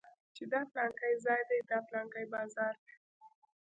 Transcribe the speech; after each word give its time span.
چې 0.35 0.43
دا 0.51 0.61
پلانکى 0.71 1.11
ځاى 1.23 1.41
دى 1.49 1.57
دا 1.69 1.77
پلانکى 1.87 2.23
بازار 2.33 2.73
دى. 2.85 2.93